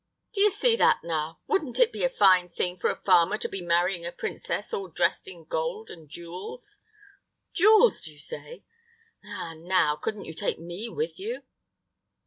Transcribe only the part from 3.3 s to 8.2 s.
to be marrying a princess, all dressed in gold and jewels?" "Jewels, do you